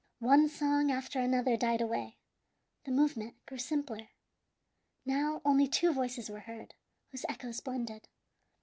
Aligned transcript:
One 0.17 0.49
song 0.49 0.89
after 0.89 1.19
another 1.19 1.55
died 1.55 1.79
away. 1.79 2.17
The 2.85 2.91
movement 2.91 3.35
grew 3.45 3.59
simpler. 3.59 4.09
Now 5.05 5.43
only 5.45 5.67
two 5.67 5.93
voices 5.93 6.27
were 6.27 6.39
heard, 6.39 6.73
whose 7.11 7.23
echoes 7.29 7.61
blended. 7.61 8.07